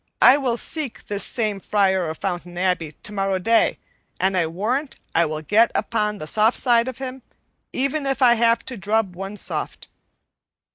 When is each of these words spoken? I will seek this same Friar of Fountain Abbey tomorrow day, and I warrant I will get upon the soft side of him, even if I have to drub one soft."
I 0.23 0.35
will 0.35 0.57
seek 0.57 1.05
this 1.05 1.23
same 1.23 1.59
Friar 1.59 2.09
of 2.09 2.17
Fountain 2.17 2.57
Abbey 2.57 2.93
tomorrow 3.03 3.37
day, 3.37 3.77
and 4.19 4.35
I 4.35 4.47
warrant 4.47 4.95
I 5.13 5.25
will 5.27 5.43
get 5.43 5.71
upon 5.75 6.17
the 6.17 6.25
soft 6.25 6.57
side 6.57 6.87
of 6.87 6.97
him, 6.97 7.21
even 7.71 8.07
if 8.07 8.19
I 8.19 8.33
have 8.33 8.65
to 8.65 8.77
drub 8.77 9.15
one 9.15 9.37
soft." 9.37 9.89